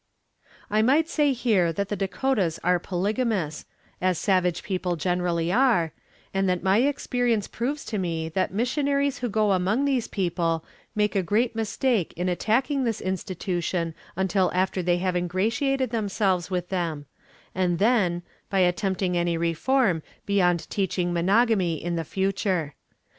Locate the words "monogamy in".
21.13-21.95